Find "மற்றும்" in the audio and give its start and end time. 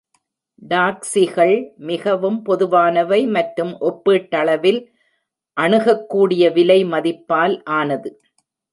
3.27-3.73